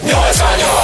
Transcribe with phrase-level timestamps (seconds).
[0.00, 0.81] Yo extraño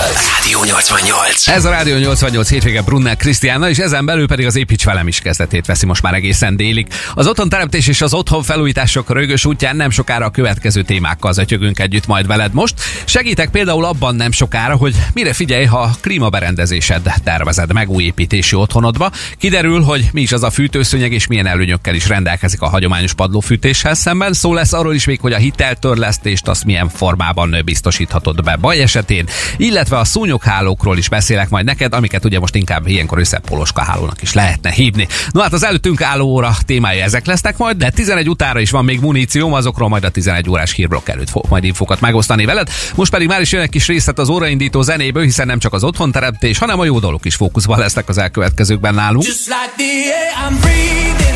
[0.48, 1.48] Rádió 88.
[1.48, 5.20] Ez a Rádió 88 hétvége Brunner Krisztiána, és ezen belül pedig az Építs velem is
[5.20, 6.86] kezdetét veszi most már egészen délig.
[7.14, 11.78] Az otthon teremtés és az otthon felújítások rögös útján nem sokára a következő témákkal zötyögünk
[11.78, 12.74] együtt majd veled most.
[13.04, 19.10] Segítek például abban nem sokára, hogy mire figyelj, ha klímaberendezésed tervezed megújépítési otthonodba.
[19.38, 23.94] Kiderül, hogy mi is az a fűtőszőnyeg és milyen előnyökkel is rendelkezik a hagyományos padlófűtéssel
[23.94, 24.32] szemben.
[24.32, 29.28] Szó lesz arról is még, hogy a hiteltörlesztést azt milyen formában biztosíthatod be baj esetén,
[29.56, 30.04] illetve a
[30.38, 35.06] szúnyoghálókról is beszélek majd neked, amiket ugye most inkább ilyenkor összepoloska hálónak is lehetne hívni.
[35.30, 38.84] No hát az előttünk álló óra témája ezek lesznek majd, de 11 utára is van
[38.84, 42.68] még munícióm, azokról majd a 11 órás hírblokk előtt fog majd infokat megosztani veled.
[42.94, 45.84] Most pedig már is jön egy kis részlet az óraindító zenéből, hiszen nem csak az
[45.84, 49.24] otthon teremtés, hanem a jó dolgok is fókuszban lesznek az elkövetkezőkben nálunk.
[49.24, 51.27] Just like the air I'm breathing,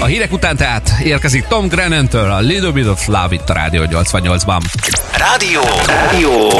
[0.00, 3.82] A hírek után tehát érkezik Tom Grennan-től a Little Bit of Love itt a Rádió
[3.86, 4.60] 88-ban.
[5.16, 5.60] Rádió.
[5.86, 6.50] Rádió.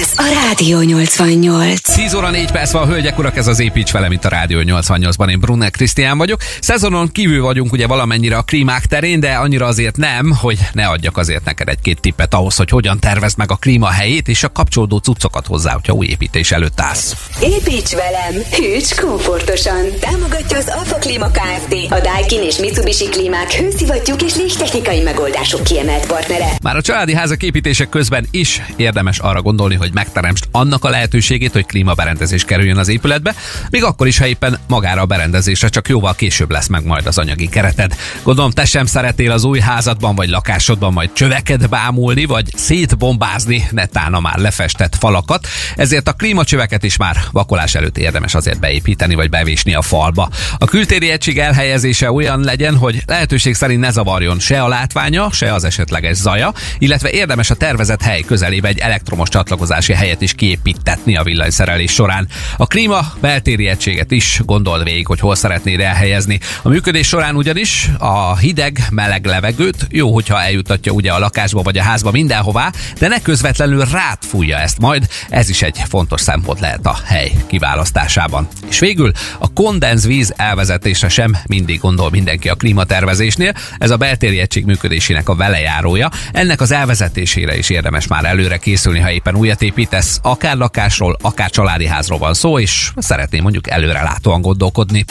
[0.00, 1.80] Ez a Rádió 88.
[1.80, 5.30] 10 óra 4 perc van, hölgyek, urak, ez az Építs velem itt a Rádió 88-ban.
[5.30, 6.40] Én Brunner Krisztián vagyok.
[6.60, 11.16] Szezonon kívül vagyunk ugye valamennyire a klímák terén, de annyira azért nem, hogy ne adjak
[11.16, 14.98] azért neked egy-két tippet ahhoz, hogy hogyan tervezd meg a klíma helyét és a kapcsolódó
[14.98, 17.14] cuccokat hozzá, hogyha új építés előtt állsz.
[17.40, 19.84] Építs velem, hűts komfortosan.
[20.00, 21.92] Támogatja az Alfa Klíma Kft.
[21.92, 26.46] A Daikin és Mitsubishi klímák hőszivattyúk és légtechnikai megoldások kiemelt partnere.
[26.62, 31.52] Már a családi házak építések közben is érdemes arra gondolni, hogy megteremtsd annak a lehetőségét,
[31.52, 33.34] hogy klímaberendezés kerüljön az épületbe,
[33.70, 37.18] még akkor is, ha éppen magára a berendezésre csak jóval később lesz meg majd az
[37.18, 37.94] anyagi kereted.
[38.22, 44.14] Gondolom, te sem szeretnél az új házadban vagy lakásodban majd csöveket bámulni, vagy szétbombázni netán
[44.14, 49.30] a már lefestett falakat, ezért a klímacsöveket is már vakolás előtt érdemes azért beépíteni vagy
[49.30, 50.28] bevésni a falba.
[50.58, 55.54] A kültéri egység elhelyezése olyan legyen, hogy lehetőség szerint ne zavarjon se a látványa, se
[55.54, 61.16] az esetleges zaja, illetve érdemes a tervezett hely közelébe egy elektromos csatlakozási helyet is kiépítetni
[61.16, 62.28] a villanyszerelés során.
[62.56, 66.40] A klíma beltéri egységet is gondold végig, hogy hol szeretnéd elhelyezni.
[66.62, 71.78] A működés során ugyanis a hideg, meleg levegőt jó, hogyha eljutatja ugye a lakásba vagy
[71.78, 75.08] a házba mindenhová, de ne közvetlenül rád fújja ezt majd.
[75.28, 78.48] Ez is egy fontos szempont lehet a hely kiválasztásában.
[78.68, 83.54] És végül a kondenzvíz elvezetésre sem mindig gondol mindenki a klímatervezésnél.
[83.78, 86.10] Ez a beltéri egység működésének a velejárója.
[86.32, 91.50] Ennek az elvezetésére is érdemes már előre készülni, ha éppen újat építesz, akár lakásról, akár
[91.50, 95.04] családi házról van szó, és szeretném mondjuk előre látóan gondolkodni.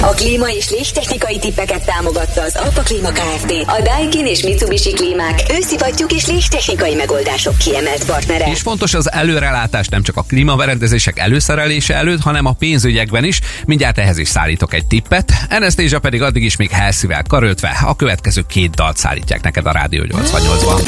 [0.00, 3.50] A klíma és légtechnikai tippeket támogatta az Alfa Klíma Kft.
[3.66, 8.50] A Daikin és Mitsubishi klímák hőszivattyúk és légtechnikai megoldások kiemelt partnere.
[8.50, 13.40] És fontos az előrelátás nem csak a klímaberendezések előszerelése előtt, hanem a pénzügyekben is.
[13.66, 15.32] Mindjárt ehhez is szállítok egy tippet.
[15.50, 20.04] Anastasia pedig addig is még helszível karöltve a következő két dalt szállítják neked a Rádió
[20.08, 20.86] 88-ban.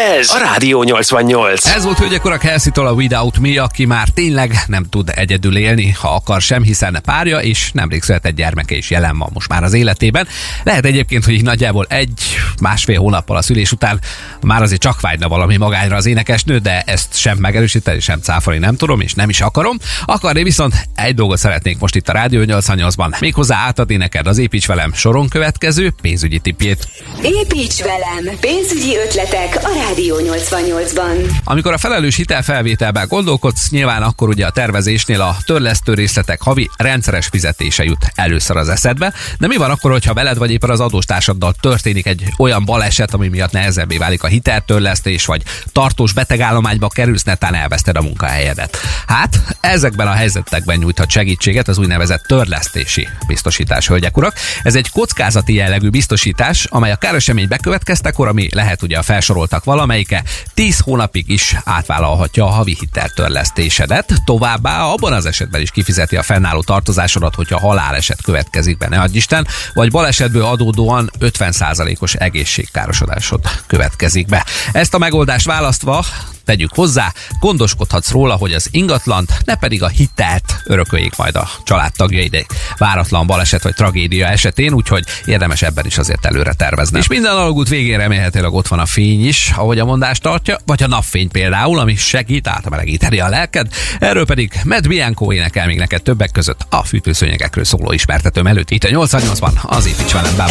[0.00, 1.66] Ez a Rádió 88.
[1.66, 5.90] Ez volt hölgyek urak Helszitől a Without Me, aki már tényleg nem tud egyedül élni,
[5.90, 9.72] ha akar sem, hiszen párja és nemrég született gyermeke is jelen van most már az
[9.72, 10.28] életében.
[10.62, 12.22] Lehet egyébként, hogy így nagyjából egy
[12.60, 14.00] másfél hónappal a szülés után
[14.40, 18.76] már azért csak vágyna valami magányra az énekesnő, de ezt sem megerősíteni, sem cáfolni nem
[18.76, 19.76] tudom, és nem is akarom.
[20.04, 24.66] Akarni viszont egy dolgot szeretnék most itt a Rádió 88-ban, méghozzá átadni neked az Építs
[24.66, 26.88] velem soron következő pénzügyi tippjét.
[27.22, 31.30] Építs velem, pénzügyi ötletek a Rádió 88-ban.
[31.44, 37.26] Amikor a felelős hitelfelvételben gondolkodsz, nyilván akkor ugye a tervezésnél a törlesztő részletek havi rendszeres
[37.26, 41.54] fizetése jut először az eszedbe, de mi van akkor, hogyha veled vagy éppen az adóstársaddal
[41.60, 45.42] történik egy olyan baleset, ami miatt nehezebbé válik a hiteltörlesztés, vagy
[45.72, 48.78] tartós betegállományba kerülsz, netán elveszted a munkahelyedet.
[49.06, 54.34] Hát, ezekben a helyzetekben nyújthat segítséget az úgynevezett törlesztési biztosítás, hölgyek urak.
[54.62, 60.22] Ez egy kockázati jellegű biztosítás, amely a káresemény bekövetkeztekor, ami lehet ugye a felsoroltak valamelyike,
[60.54, 64.12] 10 hónapig is átvállalhatja a havi hiteltörlesztésedet.
[64.24, 69.46] Továbbá abban az esetben is kifizeti a fennálló tartozásodat, hogyha haláleset következik be, ne Isten,
[69.74, 74.46] vagy balesetből adódóan 50%-os egészségkárosodásod következik be.
[74.72, 76.04] Ezt a megoldást választva
[76.50, 82.46] tegyük hozzá, gondoskodhatsz róla, hogy az ingatlant, ne pedig a hitelt örököljék majd a családtagjaid
[82.78, 86.98] váratlan baleset vagy tragédia esetén, úgyhogy érdemes ebben is azért előre tervezni.
[86.98, 90.82] És minden alagút végén remélhetőleg ott van a fény is, ahogy a mondás tartja, vagy
[90.82, 93.66] a napfény például, ami segít átmelegíteni a lelked.
[93.98, 98.84] Erről pedig Med Bianco énekel még neked többek között a fűtőszőnyegekről szóló ismertetőm előtt itt
[98.84, 100.48] a 88-ban az építs velem bám.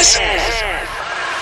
[0.00, 0.16] Ez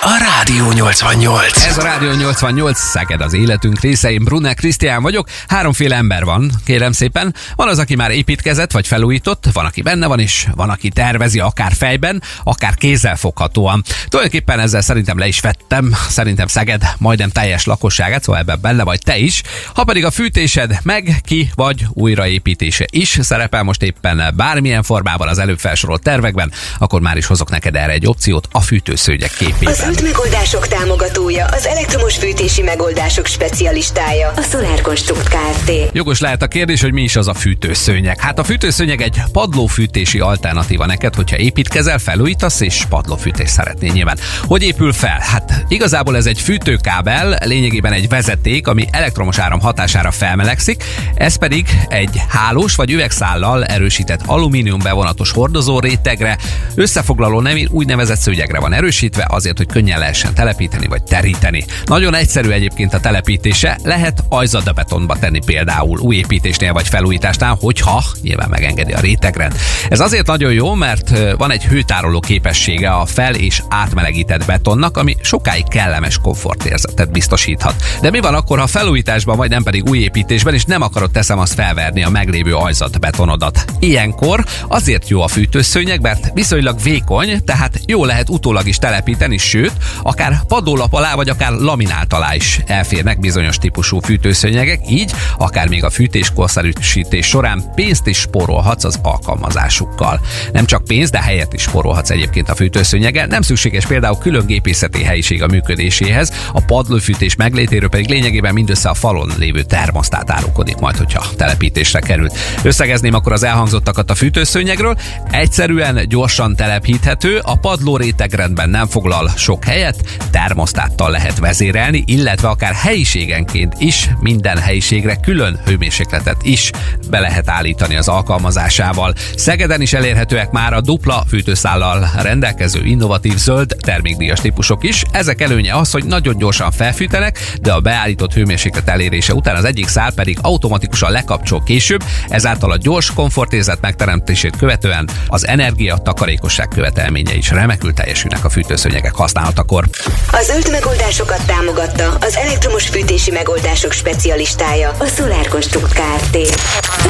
[0.05, 1.67] a Rádió 88.
[1.67, 5.29] Ez a Rádió 88, Szeged az életünk része, én Brunner Krisztián vagyok.
[5.49, 7.35] Háromféle ember van, kérem szépen.
[7.57, 11.41] Van az, aki már építkezett, vagy felújított, van, aki benne van, és van, aki tervezi
[11.41, 13.83] akár fejben, akár kézzelfoghatóan.
[14.09, 19.01] Tulajdonképpen ezzel szerintem le is vettem, szerintem Szeged majdnem teljes lakosságát, szóval ebben benne vagy
[19.05, 19.43] te is.
[19.75, 25.39] Ha pedig a fűtésed meg, ki vagy újraépítése is szerepel most éppen bármilyen formában az
[25.39, 29.92] előbb felsorolt tervekben, akkor már is hozok neked erre egy opciót a fűtőszőnyeg képében.
[29.93, 35.73] Öt megoldások támogatója, az elektromos fűtési megoldások specialistája, a Solar Construct Kft.
[35.93, 38.21] Jogos lehet a kérdés, hogy mi is az a fűtőszőnyeg.
[38.21, 44.19] Hát a fűtőszőnyeg egy padlófűtési alternatíva neked, hogyha építkezel, felújítasz és padlófűtést szeretnél nyilván.
[44.47, 45.19] Hogy épül fel?
[45.21, 50.85] Hát igazából ez egy fűtőkábel, lényegében egy vezeték, ami elektromos áram hatására felmelegszik,
[51.15, 56.39] ez pedig egy hálós vagy üvegszállal erősített alumínium bevonatos hordozó rétegre,
[56.75, 61.65] összefoglaló nem úgynevezett szőnyegre van erősítve, azért, hogy könnyen lehessen telepíteni vagy teríteni.
[61.85, 68.49] Nagyon egyszerű egyébként a telepítése, lehet ajzadabetonba tenni például új építésnél vagy felújításnál, hogyha nyilván
[68.49, 69.57] megengedi a rétegrend.
[69.89, 75.17] Ez azért nagyon jó, mert van egy hőtároló képessége a fel- és átmelegített betonnak, ami
[75.23, 77.75] sokáig kellemes komfortérzetet biztosíthat.
[78.01, 81.39] De mi van akkor, ha felújításban vagy nem pedig új építésben, és nem akarod teszem
[81.39, 83.65] azt felverni a meglévő ajzat betonodat?
[83.79, 89.72] Ilyenkor azért jó a fűtőszőnyeg, mert viszonylag vékony, tehát jó lehet utólag is telepíteni, sőt,
[90.03, 95.85] akár padlólap alá, vagy akár laminált alá is elférnek bizonyos típusú fűtőszőnyegek, így akár még
[95.85, 100.21] a fűtéskorszerűsítés során pénzt is spórolhatsz az alkalmazásukkal.
[100.53, 103.29] Nem csak pénz, de helyet is spórolhatsz egyébként a fűtőszőnyegen.
[103.29, 108.95] Nem szükséges például külön gépészeti helyiség a működéséhez, a padlófűtés meglétéről pedig lényegében mindössze a
[108.95, 112.39] falon lévő termosztát árulkodik majd, hogyha telepítésre került.
[112.63, 114.97] Összegezném akkor az elhangzottakat a fűtőszőnyegről.
[115.31, 122.73] Egyszerűen, gyorsan telepíthető, a padló rétegrendben nem foglal sok helyet, termosztáttal lehet vezérelni, illetve akár
[122.75, 126.71] helyiségenként is minden helyiségre külön hőmérsékletet is
[127.11, 129.15] be lehet állítani az alkalmazásával.
[129.37, 135.05] Szegeden is elérhetőek már a dupla fűtőszállal rendelkező innovatív zöld termékdíjas típusok is.
[135.11, 139.89] Ezek előnye az, hogy nagyon gyorsan felfűtenek, de a beállított hőmérséklet elérése után az egyik
[139.89, 147.35] szál pedig automatikusan lekapcsol később, ezáltal a gyors komfortérzet megteremtését követően az energia takarékosság követelménye
[147.35, 149.13] is remekül teljesülnek a fűtőszőnyegek
[149.43, 149.85] használatakor.
[150.33, 156.37] A zöld megoldásokat támogatta az elektromos fűtési megoldások specialistája, a Solar Construct Kft.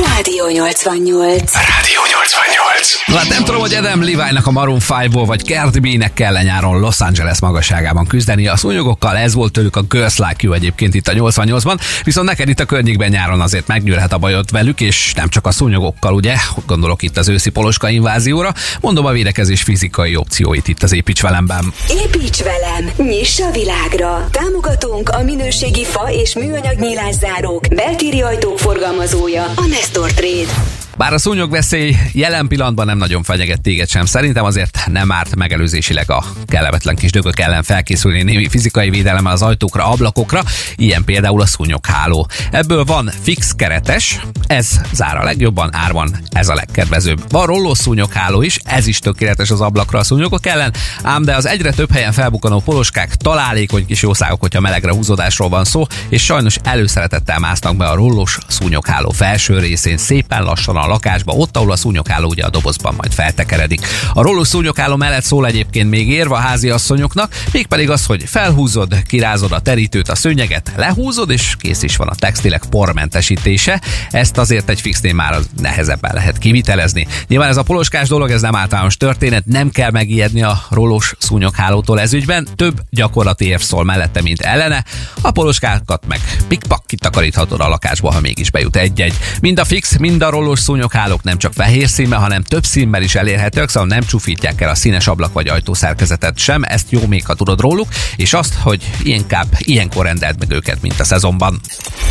[0.07, 1.53] Rádió 88.
[1.55, 2.72] Rádió 88.
[3.07, 6.81] Na hát nem tudom, hogy Adam Levi-nak a Maroon 5-ból vagy Cardi B-nek kell nyáron
[6.81, 8.47] Los Angeles magasságában küzdeni.
[8.47, 12.49] A szúnyogokkal ez volt tőlük a Girls Like You egyébként itt a 88-ban, viszont neked
[12.49, 16.35] itt a környékben nyáron azért megnyűrhet a bajot velük, és nem csak a szúnyogokkal, ugye?
[16.67, 18.53] Gondolok itt az őszi poloska invázióra.
[18.81, 21.73] Mondom a védekezés fizikai opcióit itt az Építs velemben.
[21.89, 24.29] Építs velem, nyiss a világra!
[24.31, 30.81] Támogatunk a minőségi fa és műanyag nyílászárók, beltéri ajtók forgalmazója, a Nestor Trade.
[30.97, 36.11] Bár a szúnyogveszély jelen pillanatban nem nagyon fenyeget téged sem, szerintem azért nem árt megelőzésileg
[36.11, 40.43] a kellemetlen kis dögök ellen felkészülni némi fizikai védelemmel az ajtókra, ablakokra,
[40.77, 42.29] ilyen például a szúnyogháló.
[42.51, 47.23] Ebből van fix keretes, ez zár a legjobban, árban ez a legkedvezőbb.
[47.29, 50.73] Van rolló szúnyogháló is, ez is tökéletes az ablakra a szúnyogok ellen,
[51.03, 55.65] ám de az egyre több helyen felbukkanó poloskák találékony kis jószágok, hogyha melegre húzódásról van
[55.65, 61.33] szó, és sajnos előszeretettel másznak be a rollós szúnyogháló felső részén szépen lassan a lakásba,
[61.33, 63.87] ott, ahol a szúnyogháló ugye a dobozban majd feltekeredik.
[64.13, 69.03] A rollós szúnyogháló mellett szól egyébként még érve a házi asszonyoknak, mégpedig az, hogy felhúzod,
[69.03, 73.81] kirázod a terítőt, a szőnyeget, lehúzod, és kész is van a textilek pormentesítése.
[74.11, 77.07] Ezt azért egy fixnél már nehezebben lehet kivitelezni.
[77.29, 82.01] Nyilván ez a poloskás dolog, ez nem általános történet, nem kell megijedni a rollós szúnyoghálótól
[82.01, 84.85] ez ügyben, több gyakorlati érv szól mellette, mint ellene.
[85.21, 89.15] A poloskákat meg pikpak kitakaríthatod a lakásba, ha mégis bejut egy-egy.
[89.41, 93.15] Mind a fix, mind a rollós szúnyoghálók nem csak fehér színben, hanem több színben is
[93.15, 97.35] elérhetők, szóval nem csúfítják el a színes ablak vagy ajtószerkezetet sem, ezt jó még, ha
[97.35, 101.61] tudod róluk, és azt, hogy inkább ilyenkor rendelt meg őket, mint a szezonban.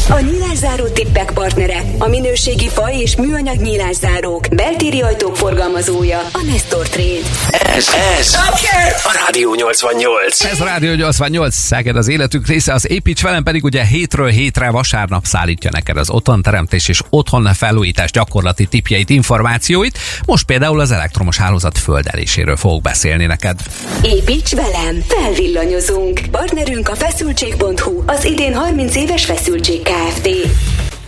[0.09, 6.87] A nyílászáró tippek partnere, a minőségi fa és műanyag nyílászárók, beltéri ajtók forgalmazója, a Nestor
[6.89, 7.27] Trade.
[7.75, 7.87] Ez,
[8.19, 8.33] ez
[9.03, 10.43] a Rádió 88.
[10.43, 14.69] Ez a Rádió 88, Szeged az életük része, az Építs velem pedig ugye hétről hétre
[14.69, 18.11] vasárnap szállítja neked az otthonteremtés és otthon felújítás
[18.51, 19.97] gyakorlati tipjeit, információit.
[20.25, 23.59] Most például az elektromos hálózat földeléséről fogok beszélni neked.
[24.01, 26.21] Építs velem, felvillanyozunk.
[26.31, 30.29] Partnerünk a feszültség.hu, az idén 30 éves feszültség Kft.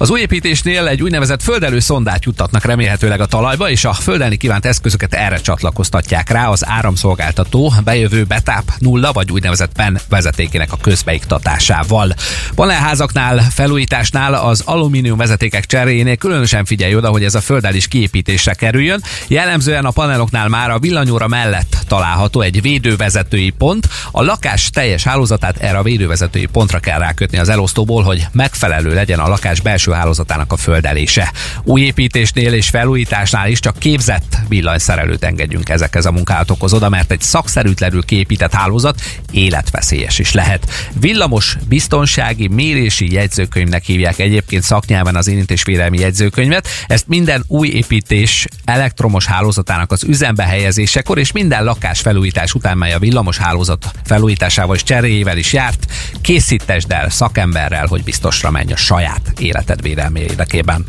[0.04, 4.66] Az új építésnél egy úgynevezett földelő szondát juttatnak remélhetőleg a talajba, és a földelni kívánt
[4.66, 12.14] eszközöket erre csatlakoztatják rá az áramszolgáltató bejövő betáp nulla, vagy úgynevezett PEN vezetékének a közbeiktatásával.
[12.56, 18.54] Panelházaknál, felújításnál az alumínium vezetékek cseréjénél különösen figyelj oda, hogy ez a földdel is kiépítésre
[18.54, 19.04] kerüljön.
[19.28, 23.90] Jellemzően a paneloknál már a villanyóra mellett található egy védővezetői pont.
[24.12, 29.20] A lakás teljes hálózatát erre a védővezetői pontra kell rákötni az elosztóból, hogy megfelelő legyen
[29.20, 31.32] a lakás belső hálózatának a földelése.
[31.64, 37.22] Új építésnél és felújításnál is csak képzett villanyszerelőt engedjünk ezekhez a munkálatokhoz oda, mert egy
[37.22, 40.70] szakszerűtlenül kiépített hálózat életveszélyes is lehet.
[41.00, 46.68] Villamos biztonsági mérési jegyzőkönyvnek hívják egyébként szaknyelven az érintésvédelmi jegyzőkönyvet.
[46.88, 52.94] Ezt minden új építés elektromos hálózatának az üzembe helyezésekor és minden lakás felújítás után, mely
[52.94, 55.86] a villamos hálózat felújításával és cseréjével is járt,
[56.22, 60.86] készítesd el szakemberrel, hogy biztosra menj a saját életed védelmi érdekében.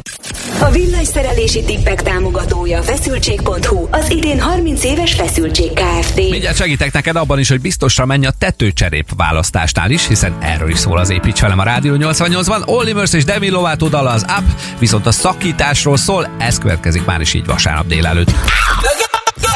[0.60, 6.16] A villanyszerelési tippek támogatója feszültség.hu, az idén 30 éves feszültség Kft.
[6.16, 10.78] Mindjárt segítek neked abban is, hogy biztosra menj a tetőcserép választásnál is, hiszen erről is
[10.78, 12.66] szól az Építs velem a Rádió 88-ban.
[12.66, 17.34] Olimers és Demi Lovato dala az Up, viszont a szakításról szól, ez következik már is
[17.34, 18.32] így vasárnap délelőtt.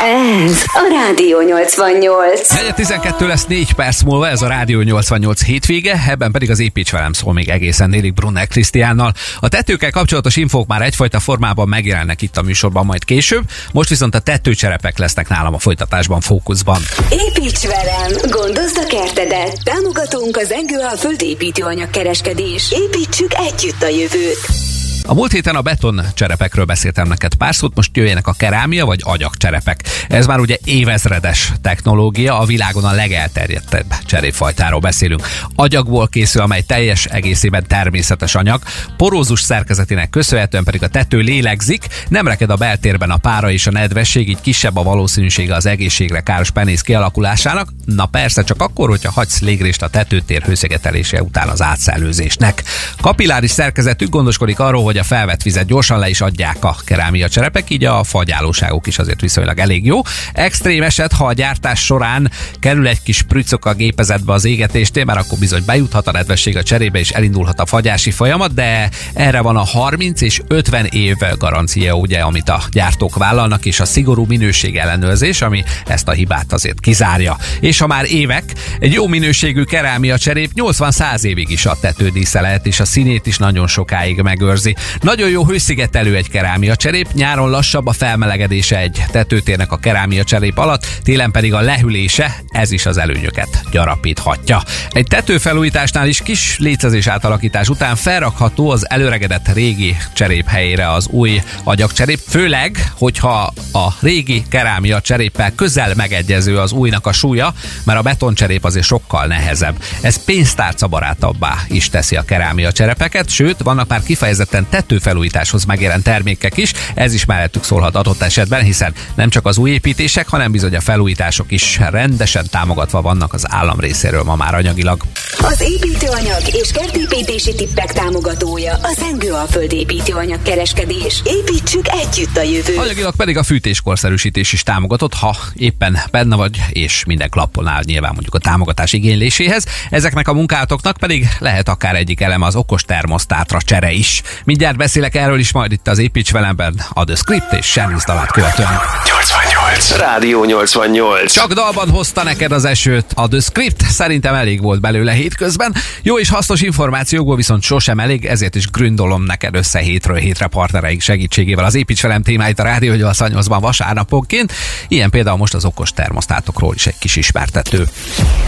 [0.00, 2.48] Ez a Rádió 88.
[2.48, 7.12] 412 lesz 4 perc múlva, ez a Rádió 88 hétvége, ebben pedig az Építs velem
[7.12, 9.12] szól még egészen délig Brunner Krisztiánnal.
[9.40, 14.14] A tetőkkel kapcsolatos infók már egyfajta formában megjelennek itt a műsorban majd később, most viszont
[14.14, 16.80] a tetőcserepek lesznek nálam a folytatásban fókuszban.
[17.10, 19.62] Építs velem, gondozd a kertedet.
[19.62, 22.72] Támogatunk az Engő a földépítőanyag kereskedés.
[22.72, 24.77] Építsük együtt a jövőt.
[25.10, 29.00] A múlt héten a beton cserepekről beszéltem neked pár szót, most jöjjenek a kerámia vagy
[29.04, 29.82] agyagcserepek.
[30.08, 35.26] Ez már ugye évezredes technológia, a világon a legelterjedtebb cserépfajtáról beszélünk.
[35.54, 38.62] Agyagból készül, amely teljes egészében természetes anyag,
[38.96, 43.70] porózus szerkezetének köszönhetően pedig a tető lélegzik, nem reked a beltérben a pára és a
[43.70, 47.68] nedvesség, így kisebb a valószínűsége az egészségre káros penész kialakulásának.
[47.84, 52.62] Na persze, csak akkor, hogyha hagysz légrést a tetőtér hőszigetelése után az átszellőzésnek.
[53.00, 57.70] Kapilláris szerkezetük gondoskodik arról, hogy a felvett vizet gyorsan le is adják a kerámia cserepek,
[57.70, 60.00] így a fagyálóságuk is azért viszonylag elég jó.
[60.32, 65.18] Extrém eset, ha a gyártás során kerül egy kis prücök a gépezetbe az égetéstél, mert
[65.18, 69.56] akkor bizony bejuthat a nedvesség a cserébe és elindulhat a fagyási folyamat, de erre van
[69.56, 74.76] a 30 és 50 év garancia, ugye, amit a gyártók vállalnak, és a szigorú minőség
[74.76, 77.36] ellenőrzés, ami ezt a hibát azért kizárja.
[77.60, 78.44] És ha már évek,
[78.78, 83.38] egy jó minőségű kerámia cserép 80-100 évig is a tetődísze lehet, és a színét is
[83.38, 84.76] nagyon sokáig megőrzi.
[85.00, 90.58] Nagyon jó hőszigetelő egy kerámia cserép, nyáron lassabb a felmelegedése egy tetőtérnek a kerámia cserép
[90.58, 94.62] alatt, télen pedig a lehűlése, ez is az előnyöket gyarapíthatja.
[94.90, 101.42] Egy tetőfelújításnál is kis létezés átalakítás után felrakható az előregedett régi cserép helyére az új
[101.64, 107.54] agyagcserép, főleg, hogyha a régi kerámia cseréppel közel megegyező az újnak a súlya,
[107.84, 109.82] mert a betoncserép azért sokkal nehezebb.
[110.00, 116.56] Ez pénztárca barátabbá is teszi a kerámia cserepeket, sőt, vannak már kifejezetten tetőfelújításhoz megjelent termékek
[116.56, 120.76] is, ez is mellettük szólhat adott esetben, hiszen nem csak az új építések, hanem bizony
[120.76, 125.02] a felújítások is rendesen támogatva vannak az állam részéről ma már anyagilag.
[125.38, 131.22] Az építőanyag és kertépítési tippek támogatója az Engő a földépítőanyag kereskedés.
[131.24, 132.76] Építsük együtt a jövőt.
[132.76, 138.12] Anyagilag pedig a fűtéskorszerűsítés is támogatott, ha éppen benne vagy, és minden klappon áll nyilván
[138.12, 139.64] mondjuk a támogatás igényléséhez.
[139.90, 144.22] Ezeknek a munkálatoknak pedig lehet akár egyik eleme az okos termosztátra csere is.
[144.44, 148.32] Mindjárt beszélek erről is majd itt az Építs velemben, a The Script és Sherry's dalát
[148.32, 148.68] követően.
[149.04, 149.96] 88.
[149.96, 151.32] Rádió 88.
[151.32, 155.74] Csak dalban hozta neked az esőt a The Script, szerintem elég volt belőle hétközben.
[156.02, 161.00] Jó és hasznos információkból viszont sosem elég, ezért is gründolom neked össze hétről hétre partnereink
[161.00, 164.52] segítségével az Építs velem témáit a Rádió 88-ban vasárnaponként.
[164.88, 167.88] Ilyen például most az okos termosztátokról is egy kis ismertető.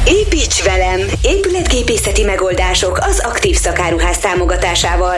[0.05, 1.01] Építs velem!
[1.23, 5.17] Épületgépészeti megoldások az aktív szakáruház támogatásával.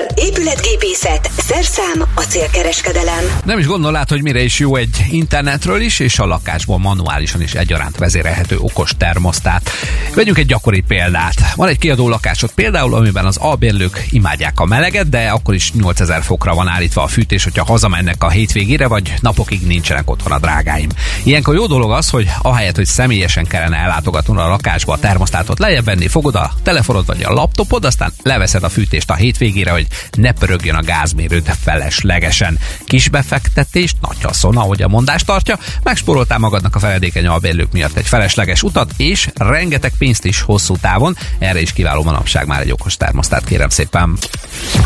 [0.83, 3.25] Épületgépészet, szerszám, acélkereskedelem.
[3.45, 7.55] Nem is gondolnád, hogy mire is jó egy internetről is, és a lakásból manuálisan is
[7.55, 9.71] egyaránt vezérelhető okos termosztát.
[10.15, 11.35] Vegyünk egy gyakori példát.
[11.55, 16.23] Van egy kiadó lakásod például, amiben az albérlők imádják a meleget, de akkor is 8000
[16.23, 20.89] fokra van állítva a fűtés, hogyha hazamennek a hétvégére, vagy napokig nincsenek otthon a drágáim.
[21.23, 25.85] Ilyenkor jó dolog az, hogy ahelyett, hogy személyesen kellene ellátogatnod a lakásba a termosztátot, lejjebb
[25.85, 29.87] venni fogod a telefonod vagy a laptopod, aztán leveszed a fűtést a hétvégére, hogy
[30.17, 32.59] ne pörögjön működjön a gázmérőd feleslegesen.
[32.85, 38.07] Kis befektetést, nagy haszon, ahogy a mondás tartja, megspóroltál magadnak a feledékeny albérlők miatt egy
[38.07, 41.17] felesleges utat, és rengeteg pénzt is hosszú távon.
[41.38, 44.19] Erre is kiváló manapság már egy okos termosztát, kérem szépen.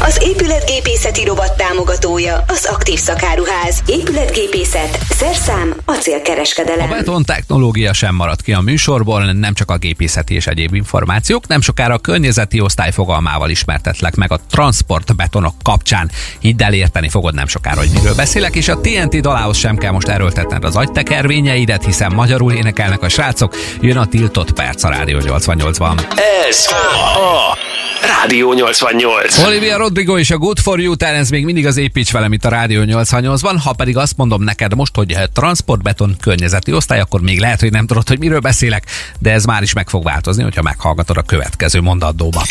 [0.01, 3.83] Az épületgépészeti rovat támogatója az Aktív Szakáruház.
[3.87, 6.89] Épületgépészet, szerszám, A acélkereskedelem.
[6.89, 11.61] beton technológia sem maradt ki a műsorból, nem csak a gépészeti és egyéb információk, nem
[11.61, 16.11] sokára a környezeti osztály fogalmával ismertetlek meg a transportbetonok kapcsán.
[16.39, 19.93] Hidd el, érteni fogod nem sokára, hogy miről beszélek, és a TNT dalához sem kell
[19.93, 23.55] most erőltetned az agytekervényeidet, hiszen magyarul énekelnek a srácok.
[23.81, 26.01] Jön a tiltott perc a Rádió 88-ban.
[26.49, 27.59] Ez a
[28.07, 29.39] Rádió 88.
[29.39, 32.49] Olivia Rodrigo és a Good For You ez még mindig az építs velem itt a
[32.49, 33.57] Rádió 88-ban.
[33.65, 37.87] Ha pedig azt mondom neked most, hogy transportbeton környezeti osztály, akkor még lehet, hogy nem
[37.87, 38.85] tudod, hogy miről beszélek,
[39.19, 42.49] de ez már is meg fog változni, hogyha meghallgatod a következő mondatdómat.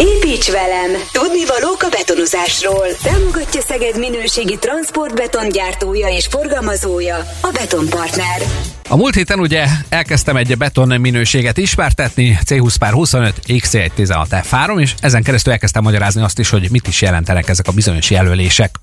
[0.00, 0.90] Építs velem!
[1.12, 2.86] Tudni valók a betonozásról.
[3.02, 8.69] Támogatja Szeged minőségi transportbeton gyártója és forgalmazója, a Betonpartner.
[8.92, 14.80] A múlt héten ugye elkezdtem egy beton minőséget ismertetni, C20 pár 25, XC1 16 F3,
[14.80, 18.78] és ezen keresztül elkezdtem magyarázni azt is, hogy mit is jelentenek ezek a bizonyos jelölések.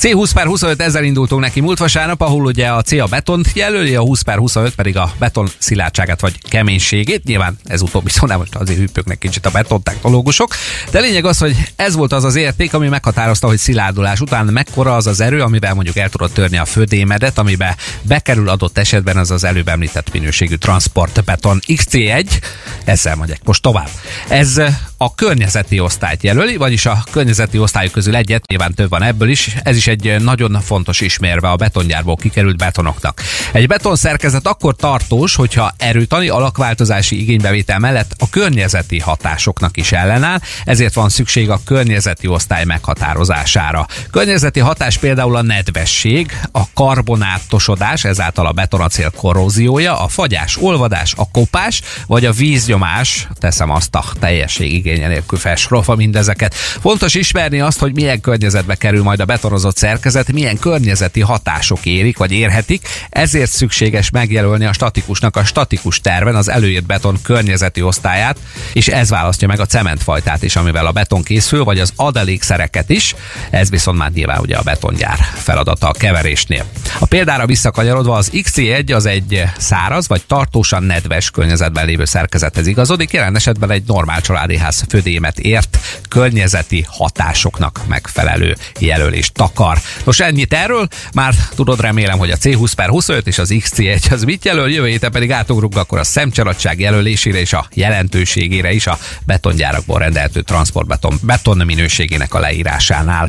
[0.00, 3.94] C20 pár 25 ezzel indultunk neki múlt vasárnap, ahol ugye a C a betont jelöli,
[3.94, 7.24] a 20 pár 25 pedig a beton szilárdságát vagy keménységét.
[7.24, 10.54] Nyilván ez utóbbi szó nem most azért hüppöknek kicsit a beton technológusok,
[10.90, 14.96] de lényeg az, hogy ez volt az az érték, ami meghatározta, hogy szilárdulás után mekkora
[14.96, 19.30] az az erő, amivel mondjuk el tudod törni a födémedet, amiben bekerül adott esetben az
[19.30, 22.42] az előbb említett minőségű transportbeton XC1.
[22.84, 23.88] Ezzel megyek most tovább.
[24.28, 24.60] Ez
[25.02, 29.56] a környezeti osztályt jelöli, vagyis a környezeti osztályok közül egyet, nyilván több van ebből is,
[29.62, 33.22] ez is egy nagyon fontos ismérve a betongyárból kikerült betonoknak.
[33.52, 40.38] Egy beton szerkezet akkor tartós, hogyha erőtani alakváltozási igénybevétel mellett a környezeti hatásoknak is ellenáll,
[40.64, 43.86] ezért van szükség a környezeti osztály meghatározására.
[44.10, 51.30] Környezeti hatás például a nedvesség, a karbonátosodás, ezáltal a betonacél korróziója, a fagyás, olvadás, a
[51.30, 56.54] kopás, vagy a víznyomás, teszem azt a teljesség igénye nélkül felsorolva mindezeket.
[56.54, 62.18] Fontos ismerni azt, hogy milyen környezetbe kerül majd a betonozott szerkezet, milyen környezeti hatások érik,
[62.18, 68.38] vagy érhetik, ezért szükséges megjelölni a statikusnak a statikus terven az előírt beton környezeti osztályát,
[68.72, 73.14] és ez választja meg a cementfajtát is, amivel a beton készül, vagy az adalékszereket is,
[73.50, 76.64] ez viszont már nyilván ugye a betongyár feladata a keverésnél.
[76.98, 83.12] A példára visszakanyarodva az XC1 az egy száraz vagy tartósan nedves környezetben lévő szerkezethez igazodik,
[83.12, 89.78] jelen esetben egy normál családi ház födémet ért környezeti hatásoknak megfelelő jelölést takar.
[90.04, 94.22] Nos, ennyit erről, már tudod remélem, hogy a C20 per 25 és az XC1 az
[94.22, 98.98] mit jelöl, jövő héten pedig átugrunk akkor a szemcsaladság jelölésére és a jelentőségére is a
[99.26, 103.28] betongyárakból rendelhető transportbeton beton minőségének a leírásánál.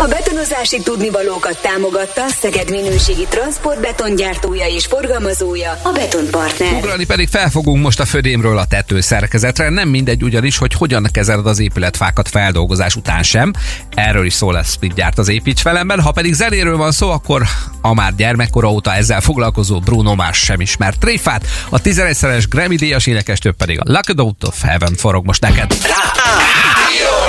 [0.00, 6.72] A betonozási tudnivalókat támogatta Szeged minőségi transportbetongyártója és forgalmazója, a Betonpartner.
[6.72, 9.68] Ugrani pedig felfogunk most a födémről a tetőszerkezetre.
[9.68, 13.52] Nem mindegy ugyanis, hogy hogyan kezeled az épületfákat feldolgozás után sem.
[13.94, 16.00] Erről is szól lesz mit gyárt az építs felemben.
[16.00, 17.42] Ha pedig zenéről van szó, akkor
[17.80, 21.46] a már gyermekkora óta ezzel foglalkozó Bruno Mars sem ismert tréfát.
[21.68, 25.76] A 11-szeres Grammy díjas énekes több pedig a Lucky Out of Heaven forog most neked.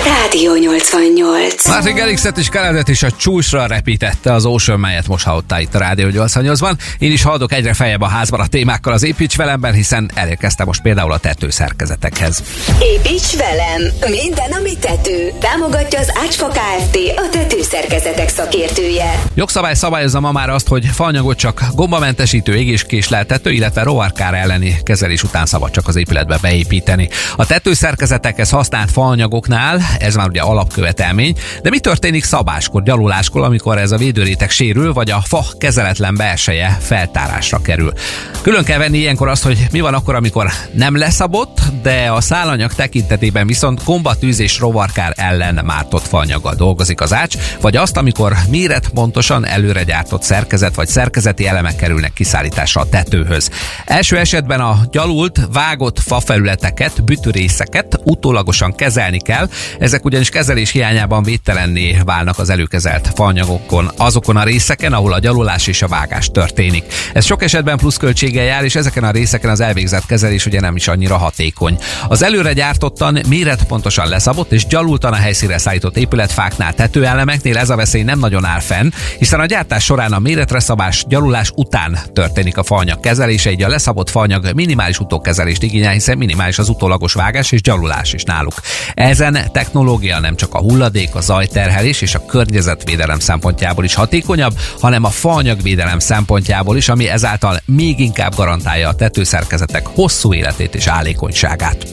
[0.03, 1.67] Rádió 88.
[1.67, 5.79] Martin Garrixet és Keledet is a csúcsra repítette az Ocean, melyet most hallottál itt a
[5.79, 6.73] Rádió 88-ban.
[6.97, 10.81] Én is haladok egyre feljebb a házban a témákkal az építs velemben, hiszen elérkeztem most
[10.81, 12.43] például a tetőszerkezetekhez.
[12.81, 13.81] Építs velem!
[14.23, 15.33] Minden, ami tető.
[15.39, 16.97] Támogatja az Ácsfa Kft.
[17.15, 19.23] A tetőszerkezetek szakértője.
[19.35, 25.45] Jogszabály szabályozza ma már azt, hogy faanyagot csak gombamentesítő, égéskésleltető, illetve rovarkár elleni kezelés után
[25.45, 27.09] szabad csak az épületbe beépíteni.
[27.35, 33.91] A tetőszerkezetekhez használt faanyagoknál ez már ugye alapkövetelmény, de mi történik szabáskor, gyaluláskor, amikor ez
[33.91, 37.93] a védőréteg sérül, vagy a fa kezeletlen belseje feltárásra kerül.
[38.41, 42.73] Külön kell venni ilyenkor azt, hogy mi van akkor, amikor nem leszabott, de a szálanyag
[42.73, 48.89] tekintetében viszont gombatűz és rovarkár ellen mártott faanyaggal dolgozik az ács, vagy azt, amikor méret
[48.89, 53.49] pontosan előre gyártott szerkezet vagy szerkezeti elemek kerülnek kiszállításra a tetőhöz.
[53.85, 59.49] Első esetben a gyalult, vágott fafelületeket, bütürészeket utólagosan kezelni kell,
[59.79, 65.67] ezek ugyanis kezelés hiányában védtelenné válnak az előkezelt faanyagokon, azokon a részeken, ahol a gyalulás
[65.67, 66.83] és a vágás történik.
[67.13, 70.87] Ez sok esetben pluszköltséggel jár, és ezeken a részeken az elvégzett kezelés ugye nem is
[70.87, 71.77] annyira hatékony.
[72.07, 78.03] Az előre gyártottan méretpontosan leszabott és gyalultan a helyszínre szállított épületfáknál, tetőelemeknél ez a veszély
[78.03, 82.63] nem nagyon áll fenn, hiszen a gyártás során a méretre szabás gyalulás után történik a
[82.63, 87.61] faanyag kezelése, így a leszabott faanyag minimális utókezelést igényel, hiszen minimális az utólagos vágás és
[87.61, 88.53] gyalulás is náluk.
[88.93, 89.37] Ezen
[89.69, 95.09] technológia nem csak a hulladék, a zajterhelés és a környezetvédelem szempontjából is hatékonyabb, hanem a
[95.09, 101.85] faanyagvédelem szempontjából is, ami ezáltal még inkább garantálja a tetőszerkezetek hosszú életét és állékonyságát.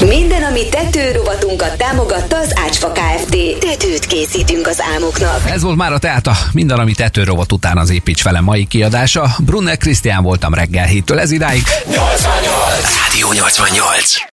[0.00, 3.58] Minden, ami tetőrovatunkat támogatta az Ácsfa Kft.
[3.58, 5.50] Tetőt készítünk az álmoknak.
[5.50, 9.30] Ez volt már a tehát a minden, ami tetőrovat után az építs vele mai kiadása.
[9.38, 11.62] Brunner Krisztián voltam reggel héttől ez idáig.
[11.86, 12.94] 88!
[13.06, 14.16] Rádió 88!